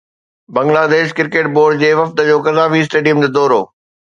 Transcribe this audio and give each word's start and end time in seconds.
Bangladesh 0.55 1.09
cricket 1.17 1.47
board 1.59 1.77
جي 1.83 1.91
وفد 2.01 2.17
جو 2.31 2.35
قذافي 2.49 2.81
اسٽيڊيم 2.87 3.17
جو 3.23 3.29
دورو 3.39 3.61